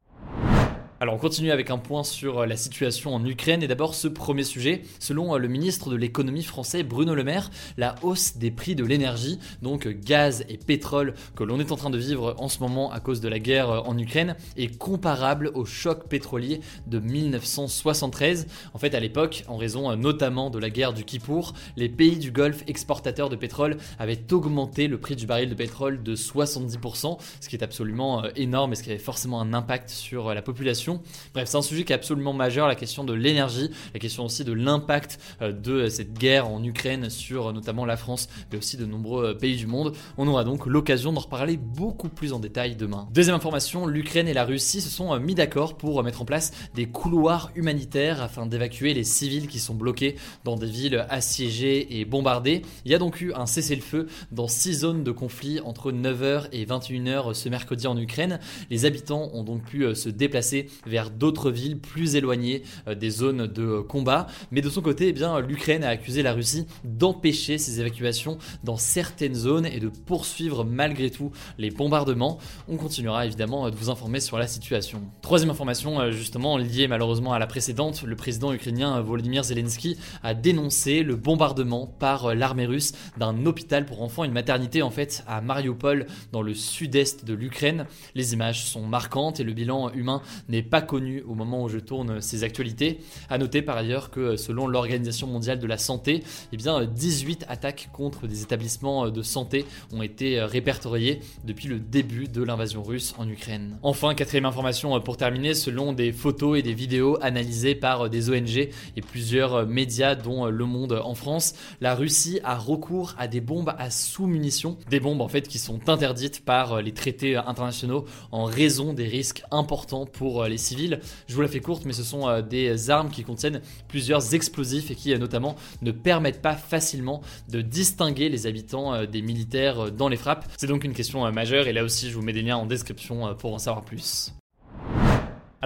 Alors 0.99 1.13
on 1.13 1.19
continue 1.19 1.51
avec 1.51 1.69
un 1.69 1.77
point 1.77 2.03
sur 2.03 2.39
euh, 2.39 2.45
la 2.47 2.57
situation 2.57 3.13
en 3.13 3.23
Ukraine 3.23 3.61
et 3.61 3.67
d'abord 3.67 3.93
ce 3.93 4.07
premier 4.07 4.43
sujet. 4.43 4.81
Selon 4.97 5.35
euh, 5.35 5.37
le 5.37 5.47
ministre 5.47 5.91
de 5.91 5.95
l'économie 5.95 6.41
français 6.41 6.81
Bruno 6.81 7.13
Le 7.13 7.23
Maire, 7.23 7.51
la 7.77 7.93
hausse 8.01 8.37
des 8.37 8.49
prix 8.49 8.73
de 8.73 8.83
l'énergie, 8.83 9.37
donc 9.61 9.85
euh, 9.85 9.93
gaz 9.95 10.43
et 10.49 10.57
pétrole 10.57 11.13
que 11.35 11.43
l'on 11.43 11.59
est 11.59 11.71
en 11.71 11.75
train 11.75 11.91
de 11.91 11.99
vivre 11.99 12.33
en 12.39 12.49
ce 12.49 12.61
moment 12.61 12.91
à 12.91 12.99
cause 12.99 13.21
de 13.21 13.27
la 13.27 13.37
guerre 13.37 13.87
en 13.87 13.95
Ukraine, 13.95 14.35
est 14.57 14.75
comparable 14.75 15.51
au 15.53 15.65
choc 15.65 16.07
pétrolier 16.07 16.61
de 16.87 16.97
1973. 16.97 18.47
En 18.73 18.79
fait 18.79 18.95
à 18.95 18.99
l'époque, 18.99 19.43
en 19.47 19.57
raison 19.57 19.95
notamment 19.95 20.49
de 20.49 20.57
la 20.57 20.71
guerre 20.71 20.93
du 20.93 21.03
Kippour, 21.03 21.53
les 21.75 21.89
pays 21.89 22.17
du 22.17 22.31
Golfe 22.31 22.63
exportateurs 22.65 23.29
de 23.29 23.35
pétrole 23.35 23.77
avaient 23.99 24.33
augmenté 24.33 24.87
le 24.87 24.97
prix 24.97 25.15
du 25.15 25.27
baril 25.27 25.47
de 25.47 25.55
pétrole 25.55 26.01
de 26.01 26.15
70%, 26.15 27.19
ce 27.39 27.49
qui 27.49 27.55
est 27.55 27.63
absolument 27.63 28.23
énorme 28.35 28.73
et 28.73 28.75
ce 28.75 28.81
qui 28.81 28.89
avait 28.89 28.97
forcément 28.97 29.39
un 29.39 29.53
impact 29.53 29.91
sur 29.91 30.33
la 30.33 30.41
population 30.41 30.86
Bref, 31.33 31.49
c'est 31.49 31.57
un 31.57 31.61
sujet 31.61 31.83
qui 31.83 31.93
est 31.93 31.95
absolument 31.95 32.33
majeur, 32.33 32.67
la 32.67 32.75
question 32.75 33.03
de 33.03 33.13
l'énergie, 33.13 33.69
la 33.93 33.99
question 33.99 34.25
aussi 34.25 34.43
de 34.43 34.53
l'impact 34.53 35.19
euh, 35.41 35.51
de 35.51 35.89
cette 35.89 36.13
guerre 36.13 36.47
en 36.47 36.63
Ukraine 36.63 37.09
sur 37.09 37.47
euh, 37.47 37.53
notamment 37.53 37.85
la 37.85 37.97
France, 37.97 38.29
mais 38.51 38.57
aussi 38.57 38.77
de 38.77 38.85
nombreux 38.85 39.29
euh, 39.29 39.33
pays 39.33 39.57
du 39.57 39.67
monde. 39.67 39.93
On 40.17 40.27
aura 40.27 40.43
donc 40.43 40.65
l'occasion 40.65 41.13
d'en 41.13 41.21
reparler 41.21 41.57
beaucoup 41.57 42.09
plus 42.09 42.33
en 42.33 42.39
détail 42.39 42.75
demain. 42.75 43.07
Deuxième 43.13 43.35
information, 43.35 43.85
l'Ukraine 43.85 44.27
et 44.27 44.33
la 44.33 44.45
Russie 44.45 44.81
se 44.81 44.89
sont 44.89 45.17
mis 45.19 45.35
d'accord 45.35 45.77
pour 45.77 46.01
mettre 46.03 46.21
en 46.21 46.25
place 46.25 46.51
des 46.75 46.87
couloirs 46.87 47.51
humanitaires 47.55 48.21
afin 48.21 48.45
d'évacuer 48.45 48.93
les 48.93 49.03
civils 49.03 49.47
qui 49.47 49.59
sont 49.59 49.75
bloqués 49.75 50.15
dans 50.43 50.55
des 50.55 50.67
villes 50.67 51.05
assiégées 51.09 51.99
et 51.99 52.05
bombardées. 52.05 52.61
Il 52.85 52.91
y 52.91 52.95
a 52.95 52.99
donc 52.99 53.21
eu 53.21 53.33
un 53.33 53.45
cessez-le-feu 53.45 54.07
dans 54.31 54.47
six 54.47 54.79
zones 54.79 55.03
de 55.03 55.11
conflit 55.11 55.59
entre 55.61 55.91
9h 55.91 56.47
et 56.51 56.65
21h 56.65 57.33
ce 57.33 57.49
mercredi 57.49 57.87
en 57.87 57.97
Ukraine. 57.97 58.39
Les 58.69 58.85
habitants 58.85 59.29
ont 59.33 59.43
donc 59.43 59.63
pu 59.63 59.95
se 59.95 60.09
déplacer 60.09 60.69
vers 60.85 61.09
d'autres 61.09 61.51
villes 61.51 61.79
plus 61.79 62.15
éloignées 62.15 62.63
euh, 62.87 62.95
des 62.95 63.09
zones 63.09 63.47
de 63.47 63.79
combat. 63.79 64.27
Mais 64.51 64.61
de 64.61 64.69
son 64.69 64.81
côté, 64.81 65.09
eh 65.09 65.13
bien, 65.13 65.39
l'Ukraine 65.39 65.83
a 65.83 65.89
accusé 65.89 66.23
la 66.23 66.33
Russie 66.33 66.65
d'empêcher 66.83 67.57
ces 67.57 67.79
évacuations 67.79 68.37
dans 68.63 68.77
certaines 68.77 69.35
zones 69.35 69.65
et 69.65 69.79
de 69.79 69.89
poursuivre 69.89 70.63
malgré 70.63 71.09
tout 71.09 71.31
les 71.57 71.71
bombardements. 71.71 72.37
On 72.67 72.77
continuera 72.77 73.25
évidemment 73.25 73.69
de 73.69 73.75
vous 73.75 73.89
informer 73.89 74.19
sur 74.19 74.37
la 74.37 74.47
situation. 74.47 75.01
Troisième 75.21 75.49
information, 75.49 75.99
euh, 75.99 76.11
justement 76.11 76.57
liée 76.57 76.87
malheureusement 76.87 77.33
à 77.33 77.39
la 77.39 77.47
précédente, 77.47 78.03
le 78.03 78.15
président 78.15 78.53
ukrainien 78.53 78.99
Volodymyr 79.01 79.43
Zelensky 79.43 79.97
a 80.23 80.33
dénoncé 80.33 81.03
le 81.03 81.15
bombardement 81.15 81.87
par 81.87 82.25
euh, 82.25 82.33
l'armée 82.33 82.65
russe 82.65 82.93
d'un 83.17 83.45
hôpital 83.45 83.85
pour 83.85 84.01
enfants, 84.01 84.23
une 84.23 84.31
maternité 84.31 84.81
en 84.81 84.91
fait 84.91 85.23
à 85.27 85.41
Mariupol 85.41 86.07
dans 86.31 86.41
le 86.41 86.53
sud-est 86.53 87.25
de 87.25 87.33
l'Ukraine. 87.33 87.85
Les 88.15 88.33
images 88.33 88.65
sont 88.65 88.85
marquantes 88.85 89.39
et 89.39 89.43
le 89.43 89.53
bilan 89.53 89.91
humain 89.91 90.21
n'est 90.49 90.61
pas 90.69 90.81
connu 90.81 91.23
au 91.27 91.33
moment 91.33 91.63
où 91.63 91.69
je 91.69 91.79
tourne 91.79 92.21
ces 92.21 92.43
actualités. 92.43 92.99
À 93.29 93.37
noter 93.37 93.61
par 93.61 93.77
ailleurs 93.77 94.11
que 94.11 94.35
selon 94.35 94.67
l'Organisation 94.67 95.27
mondiale 95.27 95.59
de 95.59 95.67
la 95.67 95.77
santé, 95.77 96.23
eh 96.51 96.57
bien 96.57 96.85
18 96.85 97.45
attaques 97.47 97.89
contre 97.93 98.27
des 98.27 98.43
établissements 98.43 99.09
de 99.09 99.21
santé 99.21 99.65
ont 99.91 100.01
été 100.01 100.41
répertoriées 100.41 101.19
depuis 101.43 101.67
le 101.67 101.79
début 101.79 102.27
de 102.27 102.43
l'invasion 102.43 102.83
russe 102.83 103.13
en 103.17 103.27
Ukraine. 103.27 103.77
Enfin, 103.81 104.13
quatrième 104.13 104.45
information 104.45 104.99
pour 105.01 105.17
terminer, 105.17 105.53
selon 105.53 105.93
des 105.93 106.11
photos 106.11 106.59
et 106.59 106.61
des 106.61 106.73
vidéos 106.73 107.17
analysées 107.21 107.75
par 107.75 108.09
des 108.09 108.29
ONG 108.29 108.57
et 108.57 109.01
plusieurs 109.01 109.65
médias 109.65 110.15
dont 110.15 110.45
Le 110.45 110.65
Monde 110.65 111.01
en 111.03 111.15
France, 111.15 111.55
la 111.81 111.95
Russie 111.95 112.39
a 112.43 112.57
recours 112.57 113.15
à 113.17 113.27
des 113.27 113.41
bombes 113.41 113.73
à 113.77 113.89
sous-munitions, 113.89 114.77
des 114.89 114.99
bombes 114.99 115.21
en 115.21 115.27
fait 115.27 115.47
qui 115.47 115.59
sont 115.59 115.89
interdites 115.89 116.43
par 116.43 116.81
les 116.81 116.93
traités 116.93 117.35
internationaux 117.35 118.05
en 118.31 118.45
raison 118.45 118.93
des 118.93 119.07
risques 119.07 119.43
importants 119.51 120.05
pour 120.05 120.43
les 120.45 120.56
civils. 120.57 120.99
Je 121.27 121.35
vous 121.35 121.41
la 121.41 121.47
fais 121.47 121.59
courte, 121.59 121.85
mais 121.85 121.93
ce 121.93 122.03
sont 122.03 122.41
des 122.41 122.89
armes 122.89 123.09
qui 123.09 123.23
contiennent 123.23 123.61
plusieurs 123.87 124.33
explosifs 124.33 124.91
et 124.91 124.95
qui 124.95 125.17
notamment 125.17 125.55
ne 125.81 125.91
permettent 125.91 126.41
pas 126.41 126.55
facilement 126.55 127.21
de 127.49 127.61
distinguer 127.61 128.29
les 128.29 128.47
habitants 128.47 129.05
des 129.05 129.21
militaires 129.21 129.91
dans 129.91 130.09
les 130.09 130.17
frappes. 130.17 130.45
C'est 130.57 130.67
donc 130.67 130.83
une 130.83 130.93
question 130.93 131.29
majeure 131.31 131.67
et 131.67 131.73
là 131.73 131.83
aussi 131.83 132.09
je 132.09 132.15
vous 132.15 132.21
mets 132.21 132.33
des 132.33 132.41
liens 132.41 132.57
en 132.57 132.65
description 132.65 133.35
pour 133.35 133.53
en 133.53 133.59
savoir 133.59 133.83
plus. 133.83 134.31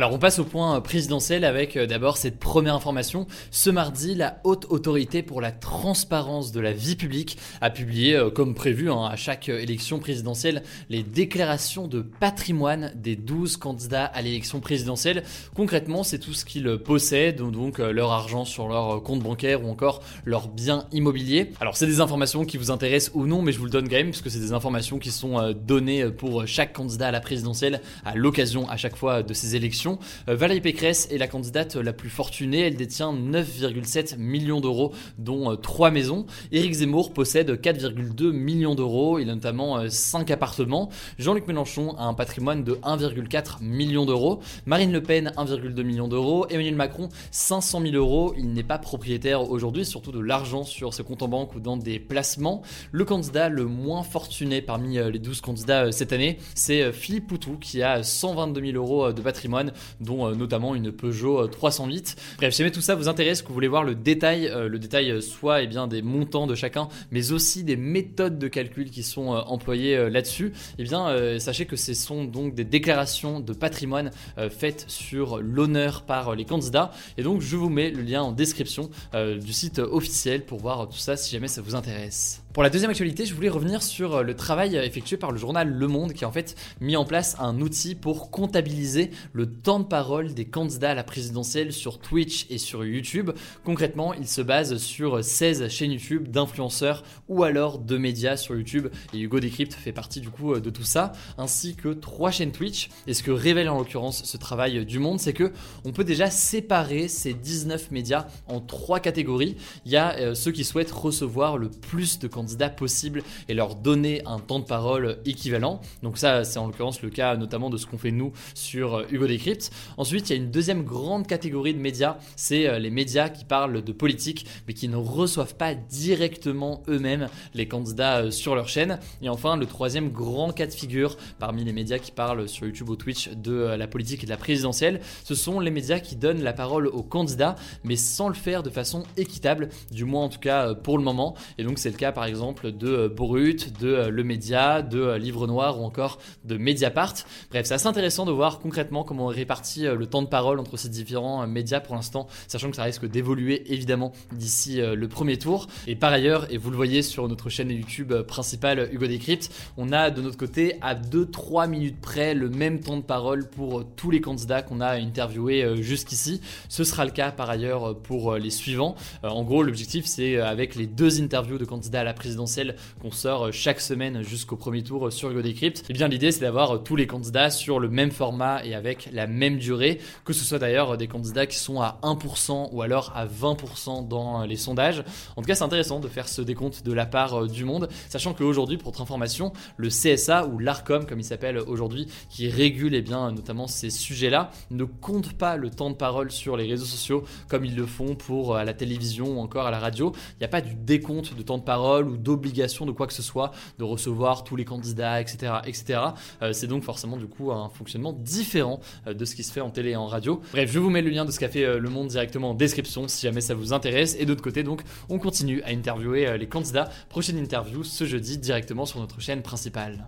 Alors 0.02 0.14
on 0.14 0.18
passe 0.18 0.40
au 0.40 0.46
point 0.46 0.82
présidentiel 0.82 1.46
avec 1.46 1.78
euh, 1.78 1.86
d'abord 1.86 2.18
cette 2.18 2.40
première 2.40 2.74
information. 2.74 3.28
Ce 3.52 3.70
mardi, 3.70 4.16
la 4.16 4.40
haute 4.44 4.66
autorité 4.72 5.22
pour 5.22 5.42
la 5.42 5.52
transparence 5.52 6.52
de 6.52 6.60
la 6.60 6.74
vie 6.74 6.96
publique 6.96 7.38
a 7.62 7.70
publié, 7.70 8.16
euh, 8.16 8.32
comme 8.32 8.56
prévu 8.56 8.90
hein, 8.90 9.06
à 9.06 9.16
chaque 9.16 9.48
euh, 9.48 9.60
élection 9.60 10.00
présidentielle, 10.00 10.64
les 10.90 11.04
déclarations 11.04 11.88
de 11.88 12.02
patrimoine 12.02 12.92
des 12.96 13.16
12 13.16 13.58
candidats 13.58 14.06
à 14.06 14.24
l'élection 14.24 14.60
présidentielle. 14.60 15.22
Concrètement, 15.54 16.02
c'est 16.02 16.18
tout 16.18 16.34
ce 16.34 16.46
qu'ils 16.46 16.80
possèdent, 16.80 17.44
donc 17.52 17.78
leur 17.78 18.12
argent 18.12 18.44
sur 18.44 18.70
leur 18.70 19.04
compte 19.04 19.22
bancaire 19.22 19.64
ou 19.64 19.70
encore 19.70 20.02
leurs 20.26 20.48
biens 20.48 20.88
immobiliers. 20.92 21.52
Alors 21.60 21.78
c'est 21.78 21.86
des 21.86 22.02
informations 22.02 22.44
qui 22.44 22.58
vous 22.58 22.72
intéressent 22.72 23.12
ou 23.14 23.28
non, 23.28 23.44
mais 23.44 23.52
je 23.52 23.60
vous 23.60 23.66
le 23.66 23.70
donne 23.70 23.88
quand 23.88 23.98
même 23.98 24.10
puisque 24.10 24.32
c'est 24.32 24.40
des 24.40 24.54
informations 24.54 24.98
qui 24.98 25.12
sont 25.12 25.54
données 25.54 26.10
pour 26.10 26.48
chaque 26.48 26.74
candidat 26.74 27.10
à 27.10 27.12
la 27.12 27.22
présidentielle 27.22 27.82
à 28.04 28.16
l'occasion 28.16 28.68
à 28.68 28.78
chaque 28.78 28.96
fois 28.96 29.22
de 29.22 29.36
ces 29.36 29.56
élections 29.56 29.91
euh, 30.30 30.36
Valérie 30.36 30.62
Pécresse 30.62 31.08
est 31.12 31.18
la 31.18 31.28
candidate 31.28 31.76
la 31.76 31.94
plus 31.94 32.10
fortunée. 32.10 32.62
Elle 32.62 32.76
détient 32.76 33.14
9,7 33.14 34.18
millions 34.18 34.62
d'euros, 34.62 34.92
dont 35.18 35.56
3 35.56 35.88
euh, 35.88 35.92
maisons. 35.92 36.26
Éric 36.52 36.74
Zemmour 36.74 37.14
possède 37.14 37.52
4,2 37.52 38.32
millions 38.32 38.76
d'euros. 38.76 39.20
Il 39.20 39.30
a 39.30 39.36
notamment 39.36 39.90
5 39.90 40.30
euh, 40.30 40.34
appartements. 40.34 40.90
Jean-Luc 41.20 41.48
Mélenchon 41.48 41.96
a 41.98 42.06
un 42.06 42.14
patrimoine 42.14 42.64
de 42.64 42.74
1,4 42.74 43.64
million 43.64 44.06
d'euros. 44.06 44.42
Marine 44.66 44.92
Le 44.92 45.02
Pen, 45.02 45.32
1,2 45.38 45.84
million 45.84 46.08
d'euros. 46.08 46.46
Emmanuel 46.50 46.76
Macron, 46.76 47.10
500 47.32 47.82
000 47.82 47.96
euros. 47.96 48.34
Il 48.38 48.54
n'est 48.54 48.64
pas 48.64 48.78
propriétaire 48.78 49.50
aujourd'hui, 49.50 49.86
surtout 49.86 50.12
de 50.12 50.20
l'argent 50.20 50.64
sur 50.64 50.94
ses 50.94 51.04
comptes 51.04 51.24
en 51.24 51.28
banque 51.28 51.56
ou 51.56 51.60
dans 51.60 51.78
des 51.78 52.00
placements. 52.00 52.62
Le 52.92 53.06
candidat 53.06 53.50
le 53.50 53.66
moins 53.66 54.04
fortuné 54.04 54.62
parmi 54.62 54.98
les 54.98 55.20
12 55.20 55.42
candidats 55.42 55.92
cette 55.92 56.14
année, 56.14 56.38
c'est 56.56 56.92
Philippe 56.92 57.28
Poutou, 57.28 57.58
qui 57.58 57.82
a 57.82 58.04
122 58.04 58.62
000 58.62 58.74
euros 58.76 59.12
de 59.12 59.22
patrimoine 59.22 59.71
dont 60.00 60.28
euh, 60.28 60.36
notamment 60.36 60.76
une 60.76 60.92
Peugeot 60.92 61.48
308. 61.48 62.16
Euh, 62.18 62.36
Bref, 62.38 62.54
si 62.54 62.60
jamais 62.60 62.72
tout 62.72 62.82
ça 62.82 62.96
vous 62.96 63.08
intéresse, 63.08 63.42
que 63.42 63.48
vous 63.48 63.54
voulez 63.54 63.68
voir 63.68 63.84
le 63.84 63.96
détail, 63.96 64.48
euh, 64.48 64.68
le 64.68 64.80
détail 64.80 65.22
soit 65.22 65.62
eh 65.62 65.68
bien, 65.68 65.88
des 65.88 66.02
montants 66.02 66.48
de 66.48 66.56
chacun, 66.56 66.88
mais 67.12 67.32
aussi 67.32 67.64
des 67.64 67.76
méthodes 67.76 68.40
de 68.40 68.48
calcul 68.48 68.90
qui 68.90 69.04
sont 69.04 69.30
employées 69.30 70.10
là-dessus, 70.10 70.54
eh 70.78 70.84
bien, 70.84 71.40
sachez 71.40 71.66
que 71.66 71.76
ce 71.76 71.94
sont 71.94 72.24
donc 72.24 72.56
des 72.56 72.64
déclarations 72.64 73.40
de 73.40 73.54
patrimoine 73.54 74.12
faites 74.50 74.86
sur 74.88 75.40
l'honneur 75.40 76.04
par 76.04 76.36
les 76.36 76.46
candidats. 76.46 76.92
Et 77.18 77.24
donc, 77.24 77.42
je 77.42 77.56
vous 77.58 77.70
mets 77.70 77.92
le 77.92 78.02
lien 78.02 78.22
en 78.22 78.32
description 78.32 78.90
du 79.14 79.54
site 79.54 79.80
officiel 79.80 80.46
pour 80.46 80.60
voir 80.60 80.88
tout 80.88 80.98
ça 80.98 81.18
si 81.18 81.32
jamais 81.32 81.48
ça 81.48 81.62
vous 81.62 81.76
intéresse. 81.76 82.41
Pour 82.54 82.64
la 82.64 82.70
deuxième 82.70 82.92
actualité, 82.92 83.26
je 83.26 83.34
voulais 83.34 83.48
revenir 83.48 83.82
sur 83.82 84.16
euh, 84.16 84.24
le 84.24 84.36
travail 84.36 84.76
effectué 84.76 85.16
par 85.16 85.32
le 85.32 85.38
journal 85.38 85.70
Le 85.70 85.88
Monde 85.88 86.12
qui 86.12 86.26
a 86.26 86.28
en 86.28 86.34
fait 86.34 86.56
mis 86.82 86.98
en 86.98 87.06
place 87.06 87.38
un 87.40 87.62
outil 87.62 87.96
pour 87.96 88.30
comptabiliser 88.30 89.12
le 89.32 89.46
temps 89.46 89.80
de 89.80 89.86
parole 89.86 90.34
des 90.34 90.44
candidats 90.44 90.92
à 90.92 90.94
la 90.94 91.06
présidentielle 91.06 91.72
sur 91.72 92.00
Twitch 92.00 92.48
et 92.50 92.58
sur 92.58 92.84
YouTube. 92.84 93.32
Concrètement, 93.64 94.14
il 94.14 94.28
se 94.28 94.42
base 94.42 94.76
sur 94.80 95.24
16 95.24 95.70
chaînes 95.70 95.94
YouTube 95.94 96.28
d'influenceurs 96.28 97.04
ou 97.30 97.46
alors 97.46 97.80
de 97.80 97.98
médias 97.98 98.36
sur 98.36 98.54
YouTube 98.54 98.90
et 99.14 99.20
Hugo 99.20 99.40
Decrypt 99.40 99.74
fait 99.74 99.94
partie 99.94 100.20
du 100.20 100.30
coup 100.30 100.54
euh, 100.54 100.60
de 100.60 100.70
tout 100.70 100.84
ça, 100.84 101.14
ainsi 101.38 101.76
que 101.76 101.94
trois 101.94 102.32
chaînes 102.32 102.52
Twitch. 102.52 102.90
Et 103.08 103.14
ce 103.14 103.24
que 103.24 103.32
révèle 103.32 103.70
en 103.70 103.78
l'occurrence 103.78 104.26
ce 104.26 104.36
travail 104.36 104.86
du 104.86 105.00
Monde, 105.00 105.22
c'est 105.22 105.32
que 105.32 105.54
on 105.86 105.94
peut 105.94 106.04
déjà 106.04 106.30
séparer 106.30 107.08
ces 107.08 107.34
19 107.34 107.92
médias 107.92 108.28
en 108.50 108.60
trois 108.60 109.00
catégories. 109.00 109.56
Il 109.86 109.94
y 109.94 109.96
a 109.96 110.18
euh, 110.18 110.36
ceux 110.36 110.52
qui 110.52 110.66
souhaitent 110.66 110.92
recevoir 110.92 111.58
le 111.58 111.70
plus 111.70 112.20
de 112.20 112.28
candidats 112.28 112.41
candidats 112.42 112.70
possibles 112.70 113.22
et 113.50 113.54
leur 113.54 113.76
donner 113.76 114.24
un 114.26 114.40
temps 114.40 114.58
de 114.58 114.66
parole 114.66 115.20
équivalent. 115.26 115.80
Donc 116.02 116.18
ça, 116.18 116.44
c'est 116.44 116.58
en 116.58 116.66
l'occurrence 116.66 117.04
le 117.04 117.12
cas 117.12 117.38
notamment 117.38 117.70
de 117.70 117.78
ce 117.78 117.86
qu'on 117.86 118.00
fait 118.00 118.12
nous 118.12 118.32
sur 118.56 118.96
euh, 118.96 119.06
Hugo 119.12 119.28
Decrypt. 119.28 119.70
Ensuite, 119.98 120.30
il 120.30 120.34
y 120.36 120.40
a 120.40 120.42
une 120.42 120.50
deuxième 120.50 120.84
grande 120.84 121.28
catégorie 121.28 121.76
de 121.76 121.80
médias, 121.80 122.18
c'est 122.36 122.68
euh, 122.68 122.80
les 122.80 122.90
médias 122.90 123.30
qui 123.30 123.46
parlent 123.46 123.84
de 123.84 123.92
politique, 123.92 124.48
mais 124.68 124.74
qui 124.74 124.88
ne 124.88 124.96
reçoivent 124.96 125.54
pas 125.54 125.76
directement 125.76 126.82
eux-mêmes 126.88 127.28
les 127.54 127.68
candidats 127.68 128.24
euh, 128.24 128.32
sur 128.32 128.56
leur 128.56 128.68
chaîne. 128.68 128.98
Et 129.22 129.30
enfin, 129.30 129.56
le 129.56 129.68
troisième 129.68 130.10
grand 130.10 130.52
cas 130.52 130.66
de 130.66 130.74
figure 130.74 131.18
parmi 131.38 131.64
les 131.64 131.74
médias 131.74 132.00
qui 132.00 132.12
parlent 132.12 132.50
sur 132.50 132.66
YouTube 132.66 132.90
ou 132.90 132.96
Twitch 132.96 133.30
de 133.30 133.54
la 133.54 133.88
politique 133.88 134.24
et 134.24 134.26
de 134.26 134.32
la 134.32 134.38
présidentielle, 134.38 135.00
ce 135.24 135.36
sont 135.36 135.60
les 135.60 135.70
médias 135.70 136.00
qui 136.00 136.16
donnent 136.16 136.42
la 136.42 136.54
parole 136.54 136.88
aux 136.88 137.04
candidats, 137.04 137.56
mais 137.84 137.96
sans 137.96 138.30
le 138.30 138.34
faire 138.34 138.64
de 138.64 138.72
façon 138.72 139.04
équitable, 139.16 139.70
du 139.92 140.06
moins 140.06 140.24
en 140.24 140.30
tout 140.30 140.40
cas 140.40 140.74
pour 140.74 140.98
le 140.98 141.04
moment. 141.04 141.36
Et 141.60 141.64
donc 141.64 141.78
c'est 141.78 141.92
le 141.92 141.98
cas 141.98 142.12
par 142.12 142.26
exemple 142.26 142.31
exemple 142.32 142.72
de 142.72 142.88
euh, 142.88 143.10
Brut, 143.10 143.78
de 143.80 143.90
euh, 143.90 144.10
Le 144.10 144.24
Média, 144.24 144.82
de 144.82 145.00
euh, 145.00 145.18
Livre 145.18 145.48
Noir 145.48 145.80
ou 145.80 145.84
encore 145.84 146.18
de 146.46 146.58
Mediapart. 146.58 147.14
Bref, 147.52 147.66
c'est 147.66 147.74
assez 147.74 147.88
intéressant 147.88 148.26
de 148.26 148.32
voir 148.32 148.60
concrètement 148.60 149.04
comment 149.04 149.26
on 149.26 149.28
répartit 149.28 149.84
le 149.84 150.06
temps 150.08 150.22
de 150.22 150.28
parole 150.28 150.60
entre 150.60 150.78
ces 150.78 150.88
différents 150.88 151.46
médias 151.46 151.82
pour 151.82 151.96
l'instant, 151.96 152.28
sachant 152.48 152.70
que 152.70 152.78
ça 152.78 152.84
risque 152.84 153.06
d'évoluer 153.06 153.72
évidemment 153.74 154.14
d'ici 154.32 154.80
le 154.82 155.08
premier 155.08 155.38
tour. 155.38 155.68
Et 155.88 155.96
par 155.96 156.14
ailleurs, 156.14 156.52
et 156.52 156.58
vous 156.58 156.70
le 156.70 156.76
voyez 156.76 157.02
sur 157.02 157.28
notre 157.28 157.50
chaîne 157.50 157.70
YouTube 157.70 158.14
principale 158.24 158.90
Hugo 158.92 159.08
Decrypt, 159.08 159.50
on 159.78 159.92
a 159.92 160.10
de 160.10 160.22
notre 160.22 160.38
côté 160.38 160.76
à 160.82 160.96
2-3 160.96 161.70
minutes 161.70 162.00
près 162.02 162.34
le 162.34 162.50
même 162.50 162.80
temps 162.80 162.98
de 162.98 163.02
parole 163.02 163.50
pour 163.50 163.86
tous 163.96 164.12
les 164.12 164.22
candidats 164.22 164.62
qu'on 164.62 164.80
a 164.82 164.92
interviewés 164.92 165.82
jusqu'ici. 165.82 166.42
Ce 166.70 166.84
sera 166.84 167.06
le 167.06 167.12
cas 167.12 167.32
par 167.32 167.50
ailleurs 167.50 167.98
pour 168.00 168.36
les 168.36 168.52
suivants. 168.52 168.96
En 169.24 169.44
gros, 169.44 169.64
l'objectif 169.64 170.06
c'est 170.06 170.40
avec 170.40 170.76
les 170.76 170.88
deux 170.88 171.22
interviews 171.22 171.58
de 171.58 171.66
candidats 171.66 172.02
à 172.02 172.04
la 172.04 172.14
présidentielle 172.22 172.76
qu'on 173.02 173.10
sort 173.10 173.48
euh, 173.48 173.52
chaque 173.52 173.82
semaine 173.82 174.22
jusqu'au 174.22 174.56
premier 174.56 174.84
tour 174.84 175.08
euh, 175.08 175.10
sur 175.10 175.32
Hugo 175.32 175.42
Decrypt, 175.42 175.80
et 175.80 175.84
eh 175.90 175.94
bien 175.94 176.08
l'idée 176.08 176.32
c'est 176.32 176.42
d'avoir 176.42 176.76
euh, 176.76 176.78
tous 176.78 176.96
les 176.96 177.08
candidats 177.08 177.50
sur 177.50 177.80
le 177.80 177.90
même 177.90 178.12
format 178.12 178.64
et 178.64 178.76
avec 178.76 179.10
la 179.12 179.26
même 179.26 179.58
durée, 179.58 180.00
que 180.24 180.32
ce 180.32 180.46
soit 180.46 180.60
d'ailleurs 180.60 180.98
des 180.98 181.08
candidats 181.08 181.48
qui 181.48 181.58
sont 181.58 181.82
à 181.82 182.00
1% 182.04 182.70
ou 182.74 182.84
alors 182.84 183.12
à 183.16 183.26
20% 183.26 184.08
dans 184.08 184.44
les 184.44 184.56
sondages. 184.56 185.04
En 185.36 185.42
tout 185.42 185.48
cas, 185.48 185.56
c'est 185.56 185.64
intéressant 185.64 186.00
de 186.00 186.08
faire 186.08 186.28
ce 186.28 186.44
décompte 186.44 186.84
de 186.84 186.94
la 186.94 187.08
part 187.08 187.48
du 187.48 187.66
monde, 187.66 187.90
sachant 188.08 188.36
qu'aujourd'hui, 188.36 188.78
pour 188.78 188.92
votre 188.92 189.02
information, 189.02 189.52
le 189.78 189.90
CSA 189.90 190.46
ou 190.46 190.60
l'ARCOM, 190.60 191.08
comme 191.08 191.20
il 191.20 191.26
s'appelle 191.26 191.58
aujourd'hui, 191.58 192.08
qui 192.30 192.50
régule 192.50 192.94
eh 192.94 193.02
bien, 193.02 193.32
notamment 193.32 193.66
ces 193.66 193.90
sujets-là, 193.90 194.52
ne 194.70 194.84
compte 194.84 195.34
pas 195.34 195.56
le 195.56 195.72
temps 195.72 195.90
de 195.90 195.96
parole 195.96 196.30
sur 196.30 196.56
les 196.56 196.68
réseaux 196.68 196.86
sociaux 196.86 197.24
comme 197.48 197.66
ils 197.66 197.76
le 197.76 197.88
font 197.88 198.14
pour 198.14 198.56
la 198.56 198.74
télévision 198.74 199.38
ou 199.38 199.40
encore 199.40 199.66
à 199.66 199.72
la 199.72 199.80
radio. 199.80 200.14
Il 200.34 200.40
n'y 200.42 200.46
a 200.46 200.50
pas 200.50 200.62
du 200.62 200.76
décompte 200.76 201.36
de 201.36 201.42
temps 201.42 201.58
de 201.58 201.64
parole 201.64 202.11
d'obligation 202.18 202.86
de 202.86 202.92
quoi 202.92 203.08
que 203.08 203.14
ce 203.14 203.22
soit, 203.22 203.52
de 203.80 203.84
recevoir 203.84 204.44
tous 204.44 204.56
les 204.56 204.66
candidats, 204.66 205.22
etc. 205.22 205.54
etc. 205.66 206.00
Euh, 206.42 206.54
c'est 206.54 206.68
donc 206.68 206.84
forcément 206.84 207.18
du 207.18 207.28
coup 207.28 207.52
un 207.52 207.70
fonctionnement 207.70 208.14
différent 208.14 208.80
euh, 209.08 209.14
de 209.14 209.26
ce 209.26 209.36
qui 209.36 209.44
se 209.44 209.52
fait 209.52 209.62
en 209.62 209.70
télé 209.70 209.92
et 209.92 209.96
en 209.96 210.08
radio. 210.08 210.42
Bref, 210.52 210.72
je 210.72 210.80
vous 210.80 210.90
mets 210.90 211.02
le 211.02 211.10
lien 211.10 211.26
de 211.26 211.32
ce 211.32 211.40
qu'a 211.40 211.50
fait 211.50 211.66
euh, 211.66 211.80
Le 211.80 211.90
Monde 211.90 212.08
directement 212.08 212.52
en 212.52 212.54
description 212.54 213.08
si 213.08 213.26
jamais 213.26 213.42
ça 213.42 213.54
vous 213.54 213.74
intéresse. 213.74 214.16
Et 214.20 214.26
d'autre 214.26 214.44
côté, 214.44 214.64
donc, 214.64 214.82
on 215.10 215.20
continue 215.20 215.62
à 215.64 215.70
interviewer 215.70 216.38
les 216.38 216.48
candidats. 216.48 216.90
Prochaine 217.10 217.38
interview 217.38 217.84
ce 217.84 218.06
jeudi 218.06 218.38
directement 218.38 218.86
sur 218.86 219.00
notre 219.00 219.20
chaîne 219.20 219.42
principale. 219.42 220.08